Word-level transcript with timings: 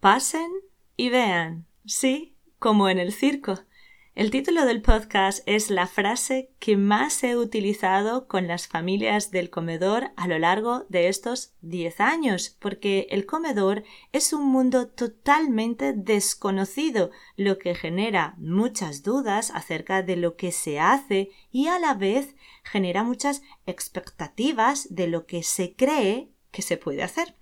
Pasen 0.00 0.50
y 0.96 1.10
vean, 1.10 1.66
sí, 1.84 2.34
como 2.58 2.88
en 2.88 2.98
el 2.98 3.12
circo. 3.12 3.58
El 4.14 4.30
título 4.30 4.64
del 4.64 4.80
podcast 4.80 5.42
es 5.44 5.68
la 5.68 5.86
frase 5.86 6.50
que 6.58 6.78
más 6.78 7.22
he 7.22 7.36
utilizado 7.36 8.26
con 8.26 8.48
las 8.48 8.66
familias 8.66 9.30
del 9.30 9.50
comedor 9.50 10.12
a 10.16 10.26
lo 10.26 10.38
largo 10.38 10.86
de 10.88 11.08
estos 11.08 11.52
10 11.60 12.00
años, 12.00 12.56
porque 12.58 13.08
el 13.10 13.26
comedor 13.26 13.84
es 14.12 14.32
un 14.32 14.46
mundo 14.46 14.88
totalmente 14.88 15.92
desconocido, 15.92 17.10
lo 17.36 17.58
que 17.58 17.74
genera 17.74 18.36
muchas 18.38 19.02
dudas 19.02 19.50
acerca 19.50 20.02
de 20.02 20.16
lo 20.16 20.34
que 20.34 20.50
se 20.50 20.80
hace 20.80 21.28
y 21.52 21.68
a 21.68 21.78
la 21.78 21.92
vez 21.92 22.36
genera 22.64 23.04
muchas 23.04 23.42
expectativas 23.66 24.88
de 24.94 25.08
lo 25.08 25.26
que 25.26 25.42
se 25.42 25.74
cree 25.74 26.30
que 26.50 26.62
se 26.62 26.78
puede 26.78 27.02
hacer. 27.02 27.34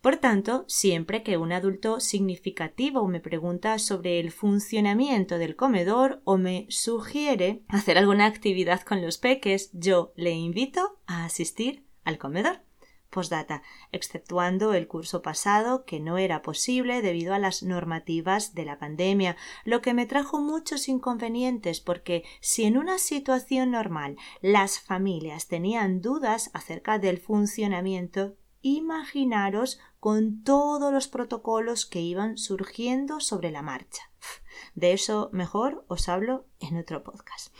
Por 0.00 0.16
tanto, 0.16 0.64
siempre 0.66 1.22
que 1.22 1.36
un 1.36 1.52
adulto 1.52 2.00
significativo 2.00 3.06
me 3.06 3.20
pregunta 3.20 3.78
sobre 3.78 4.18
el 4.18 4.30
funcionamiento 4.32 5.36
del 5.36 5.56
comedor 5.56 6.22
o 6.24 6.38
me 6.38 6.66
sugiere 6.70 7.62
hacer 7.68 7.98
alguna 7.98 8.24
actividad 8.24 8.80
con 8.80 9.02
los 9.02 9.18
peques, 9.18 9.70
yo 9.74 10.12
le 10.16 10.30
invito 10.30 10.98
a 11.06 11.26
asistir 11.26 11.84
al 12.04 12.16
comedor. 12.16 12.62
Postdata, 13.10 13.62
exceptuando 13.92 14.72
el 14.72 14.86
curso 14.86 15.20
pasado 15.20 15.84
que 15.84 16.00
no 16.00 16.16
era 16.16 16.42
posible 16.42 17.02
debido 17.02 17.34
a 17.34 17.40
las 17.40 17.62
normativas 17.62 18.54
de 18.54 18.64
la 18.64 18.78
pandemia, 18.78 19.36
lo 19.64 19.82
que 19.82 19.92
me 19.92 20.06
trajo 20.06 20.40
muchos 20.40 20.88
inconvenientes 20.88 21.80
porque 21.80 22.24
si 22.40 22.64
en 22.64 22.78
una 22.78 22.98
situación 22.98 23.72
normal 23.72 24.16
las 24.40 24.78
familias 24.78 25.48
tenían 25.48 26.00
dudas 26.00 26.50
acerca 26.54 26.98
del 26.98 27.18
funcionamiento 27.18 28.36
imaginaros 28.62 29.80
con 30.00 30.42
todos 30.42 30.92
los 30.92 31.08
protocolos 31.08 31.86
que 31.86 32.00
iban 32.00 32.38
surgiendo 32.38 33.20
sobre 33.20 33.50
la 33.50 33.62
marcha. 33.62 34.10
De 34.74 34.92
eso 34.92 35.28
mejor 35.32 35.84
os 35.88 36.08
hablo 36.08 36.46
en 36.58 36.78
otro 36.78 37.04
podcast. 37.04 37.54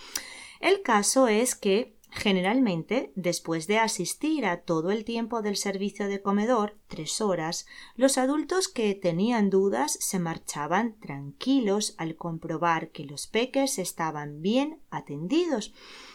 El 0.61 0.83
caso 0.83 1.29
es 1.29 1.55
que 1.55 2.00
Generalmente, 2.13 3.13
después 3.15 3.69
de 3.69 3.79
asistir 3.79 4.45
a 4.45 4.63
todo 4.63 4.91
el 4.91 5.05
tiempo 5.05 5.43
del 5.43 5.57
servicio 5.57 6.09
de 6.09 6.21
comedor, 6.21 6.77
tres 6.89 7.21
horas, 7.21 7.67
los 7.95 8.19
adultos 8.19 8.67
que 8.67 8.95
tenían 8.97 9.49
dudas 9.49 9.97
se 10.01 10.19
marchaban 10.19 10.99
tranquilos 10.99 11.95
al 11.99 12.17
comprobar 12.17 12.91
que 12.91 13.05
los 13.05 13.29
peques 13.29 13.79
estaban 13.79 14.43
bien 14.43 14.81
atendidos 14.91 15.73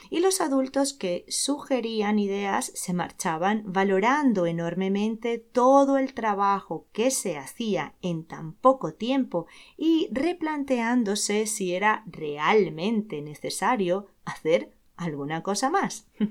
y 0.09 0.19
los 0.19 0.41
adultos 0.41 0.93
que 0.93 1.25
sugerían 1.29 2.19
ideas 2.19 2.71
se 2.75 2.93
marchaban 2.93 3.63
valorando 3.65 4.45
enormemente 4.45 5.39
todo 5.39 5.97
el 5.97 6.13
trabajo 6.13 6.87
que 6.91 7.09
se 7.09 7.37
hacía 7.37 7.95
en 8.02 8.25
tan 8.25 8.53
poco 8.53 8.93
tiempo 8.93 9.47
y 9.77 10.09
replanteándose 10.11 11.47
si 11.47 11.73
era 11.73 12.03
realmente 12.05 13.21
necesario 13.21 14.08
hacer 14.25 14.75
alguna 14.98 15.44
cosa 15.44 15.70
más. 15.70 16.08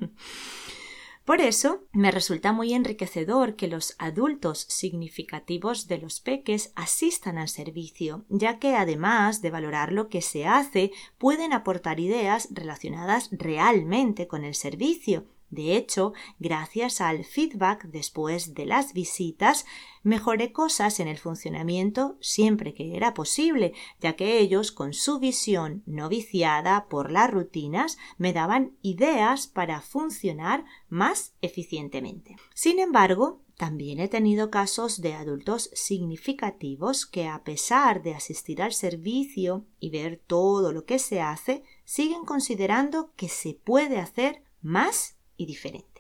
Por 1.25 1.41
eso 1.41 1.85
me 1.93 2.11
resulta 2.11 2.53
muy 2.53 2.75
enriquecedor 2.75 3.57
que 3.57 3.67
los 3.67 3.95
adultos 3.99 4.67
significativos 4.69 5.89
de 5.89 5.97
los 5.97 6.21
peques 6.21 6.71
asistan 6.75 7.39
al 7.39 7.49
servicio, 7.49 8.27
ya 8.29 8.59
que 8.59 8.75
además 8.75 9.41
de 9.41 9.51
valorar 9.51 9.91
lo 9.91 10.09
que 10.09 10.21
se 10.21 10.47
hace, 10.47 10.93
pueden 11.17 11.55
aportar 11.55 11.99
ideas 11.99 12.49
relacionadas 12.51 13.31
realmente 13.33 14.27
con 14.27 14.45
el 14.45 14.55
servicio, 14.55 15.25
de 15.51 15.77
hecho, 15.77 16.13
gracias 16.39 17.01
al 17.01 17.25
feedback 17.25 17.85
después 17.85 18.55
de 18.55 18.67
las 18.67 18.93
visitas, 18.93 19.65
mejoré 20.03 20.53
cosas 20.53 20.99
en 21.01 21.09
el 21.09 21.19
funcionamiento 21.19 22.17
siempre 22.21 22.75
que 22.75 22.97
era 22.97 23.15
posible, 23.15 23.73
ya 24.01 24.15
que 24.17 24.39
ellos, 24.39 24.73
con 24.73 24.93
su 24.93 25.21
visión 25.21 25.83
no 25.87 26.09
viciada 26.09 26.87
por 26.89 27.13
las 27.13 27.31
rutinas, 27.31 27.99
me 28.19 28.33
daban 28.33 28.77
ideas 28.83 29.47
para 29.47 29.81
funcionar 29.81 30.65
más 30.89 31.35
eficientemente. 31.41 32.37
Sin 32.55 32.81
embargo, 32.81 33.41
también 33.57 34.01
he 34.01 34.09
tenido 34.09 34.51
casos 34.51 35.01
de 35.01 35.15
adultos 35.15 35.71
significativos 35.75 37.07
que, 37.07 37.29
a 37.29 37.45
pesar 37.45 38.03
de 38.03 38.15
asistir 38.15 38.61
al 38.61 38.73
servicio 38.73 39.65
y 39.79 39.91
ver 39.91 40.21
todo 40.27 40.73
lo 40.73 40.85
que 40.85 40.99
se 40.99 41.21
hace, 41.21 41.63
siguen 41.85 42.25
considerando 42.25 43.13
que 43.15 43.29
se 43.29 43.55
puede 43.55 43.99
hacer 43.99 44.43
más 44.61 45.17
y 45.37 45.47
diferente. 45.47 45.95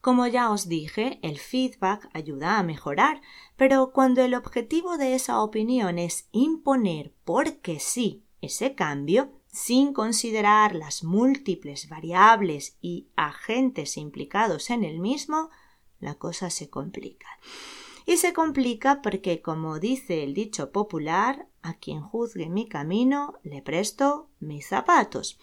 Como 0.00 0.26
ya 0.26 0.50
os 0.50 0.68
dije, 0.68 1.18
el 1.22 1.38
feedback 1.38 2.08
ayuda 2.12 2.58
a 2.58 2.62
mejorar, 2.62 3.20
pero 3.56 3.92
cuando 3.92 4.22
el 4.22 4.34
objetivo 4.34 4.96
de 4.96 5.14
esa 5.14 5.42
opinión 5.42 5.98
es 5.98 6.28
imponer 6.30 7.12
porque 7.24 7.80
sí 7.80 8.24
ese 8.40 8.74
cambio, 8.74 9.32
sin 9.48 9.92
considerar 9.92 10.74
las 10.74 11.02
múltiples 11.02 11.88
variables 11.88 12.76
y 12.80 13.08
agentes 13.16 13.96
implicados 13.96 14.70
en 14.70 14.84
el 14.84 15.00
mismo, 15.00 15.50
la 15.98 16.14
cosa 16.14 16.50
se 16.50 16.70
complica. 16.70 17.26
Y 18.08 18.16
se 18.16 18.32
complica 18.32 19.02
porque, 19.02 19.42
como 19.42 19.78
dice 19.78 20.24
el 20.24 20.32
dicho 20.32 20.72
popular, 20.72 21.46
a 21.60 21.74
quien 21.74 22.00
juzgue 22.00 22.48
mi 22.48 22.66
camino 22.66 23.38
le 23.42 23.60
presto 23.60 24.30
mis 24.40 24.66
zapatos. 24.66 25.38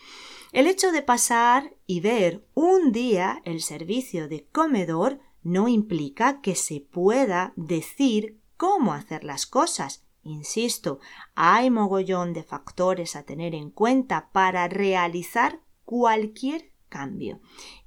El 0.51 0.65
hecho 0.65 0.91
de 0.91 1.03
pasar 1.03 1.75
y 1.85 1.99
ver 1.99 2.43
un 2.55 2.91
día 2.91 3.39
el 3.45 3.61
servicio 3.61 4.27
de 4.27 4.47
comedor 4.51 5.19
no 5.43 5.67
implica 5.67 6.41
que 6.41 6.55
se 6.55 6.81
pueda 6.81 7.53
decir 7.55 8.39
cómo 8.57 8.93
hacer 8.93 9.23
las 9.23 9.45
cosas. 9.45 10.03
Insisto, 10.23 10.97
hay 11.35 11.69
mogollón 11.69 12.33
de 12.33 12.41
factores 12.41 13.15
a 13.15 13.21
tener 13.21 13.53
en 13.53 13.69
cuenta 13.69 14.31
para 14.31 14.67
realizar 14.67 15.59
cualquier 15.83 16.71
cambio. 16.90 17.40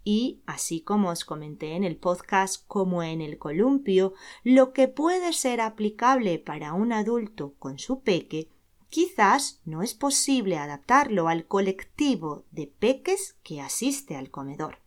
Y 0.04 0.40
así 0.46 0.80
como 0.80 1.10
os 1.10 1.24
comenté 1.24 1.74
en 1.74 1.84
el 1.84 1.96
podcast 1.96 2.64
como 2.66 3.02
en 3.02 3.20
el 3.20 3.38
columpio, 3.38 4.14
lo 4.44 4.72
que 4.72 4.88
puede 4.88 5.32
ser 5.32 5.60
aplicable 5.60 6.38
para 6.38 6.72
un 6.72 6.92
adulto 6.92 7.54
con 7.58 7.78
su 7.78 8.00
peque 8.02 8.50
Quizás 8.90 9.60
no 9.66 9.82
es 9.82 9.92
posible 9.94 10.56
adaptarlo 10.56 11.28
al 11.28 11.46
colectivo 11.46 12.46
de 12.50 12.66
peques 12.66 13.36
que 13.42 13.60
asiste 13.60 14.16
al 14.16 14.30
comedor. 14.30 14.78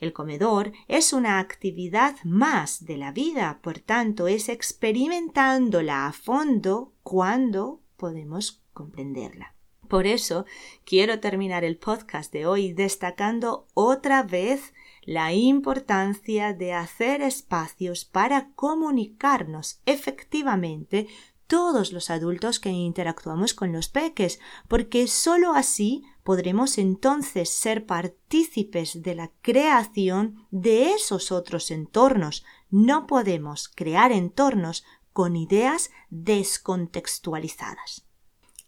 El 0.00 0.12
comedor 0.12 0.72
es 0.88 1.12
una 1.12 1.38
actividad 1.38 2.16
más 2.24 2.84
de 2.84 2.96
la 2.96 3.12
vida, 3.12 3.60
por 3.62 3.78
tanto 3.78 4.26
es 4.26 4.48
experimentándola 4.48 6.08
a 6.08 6.12
fondo 6.12 6.92
cuando 7.04 7.80
podemos 7.96 8.64
comprenderla. 8.72 9.51
Por 9.92 10.06
eso 10.06 10.46
quiero 10.86 11.20
terminar 11.20 11.64
el 11.64 11.76
podcast 11.76 12.32
de 12.32 12.46
hoy 12.46 12.72
destacando 12.72 13.66
otra 13.74 14.22
vez 14.22 14.72
la 15.02 15.34
importancia 15.34 16.54
de 16.54 16.72
hacer 16.72 17.20
espacios 17.20 18.06
para 18.06 18.48
comunicarnos 18.54 19.82
efectivamente 19.84 21.08
todos 21.46 21.92
los 21.92 22.08
adultos 22.08 22.58
que 22.58 22.70
interactuamos 22.70 23.52
con 23.52 23.70
los 23.70 23.90
peques, 23.90 24.40
porque 24.66 25.06
sólo 25.08 25.52
así 25.52 26.04
podremos 26.22 26.78
entonces 26.78 27.50
ser 27.50 27.84
partícipes 27.84 29.02
de 29.02 29.14
la 29.14 29.30
creación 29.42 30.46
de 30.50 30.92
esos 30.92 31.30
otros 31.30 31.70
entornos. 31.70 32.46
No 32.70 33.06
podemos 33.06 33.68
crear 33.68 34.10
entornos 34.10 34.84
con 35.12 35.36
ideas 35.36 35.90
descontextualizadas. 36.08 38.06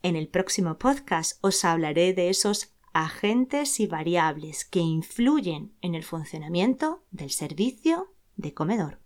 En 0.04 0.16
el 0.16 0.28
próximo 0.28 0.76
podcast 0.76 1.38
os 1.40 1.64
hablaré 1.64 2.12
de 2.12 2.28
esos 2.28 2.74
agentes 2.92 3.80
y 3.80 3.86
variables 3.86 4.66
que 4.66 4.80
influyen 4.80 5.72
en 5.80 5.94
el 5.94 6.04
funcionamiento 6.04 7.02
del 7.10 7.30
servicio 7.30 8.12
de 8.36 8.52
comedor. 8.52 8.98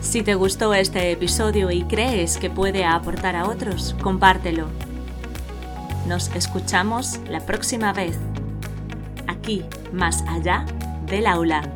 Si 0.00 0.22
te 0.22 0.34
gustó 0.34 0.72
este 0.72 1.12
episodio 1.12 1.70
y 1.70 1.82
crees 1.82 2.38
que 2.38 2.48
puede 2.48 2.86
aportar 2.86 3.36
a 3.36 3.46
otros, 3.46 3.94
compártelo. 4.02 4.66
Nos 6.08 6.34
escuchamos 6.34 7.18
la 7.28 7.44
próxima 7.44 7.92
vez, 7.92 8.16
aquí, 9.26 9.62
más 9.92 10.22
allá 10.26 10.64
del 11.04 11.26
aula. 11.26 11.70